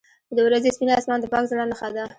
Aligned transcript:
•د 0.35 0.37
ورځې 0.47 0.69
سپین 0.75 0.89
آسمان 0.99 1.19
د 1.21 1.25
پاک 1.33 1.43
زړه 1.51 1.63
نښه 1.71 1.87
ده. 1.95 2.03